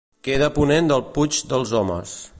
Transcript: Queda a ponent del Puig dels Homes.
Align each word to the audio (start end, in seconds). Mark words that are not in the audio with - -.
Queda 0.27 0.47
a 0.51 0.53
ponent 0.55 0.89
del 0.93 1.05
Puig 1.19 1.39
dels 1.53 1.79
Homes. 1.83 2.21